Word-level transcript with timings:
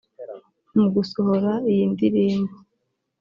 Mu 0.77 0.85
gusohora 0.95 1.51
iyi 1.71 1.83
ndirimbo 1.93 2.53